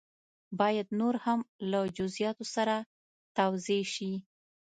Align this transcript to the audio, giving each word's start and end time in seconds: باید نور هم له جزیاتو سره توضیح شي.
باید 0.59 0.87
نور 0.99 1.15
هم 1.25 1.39
له 1.71 1.79
جزیاتو 1.97 2.45
سره 2.55 2.75
توضیح 3.37 3.83
شي. 3.95 4.11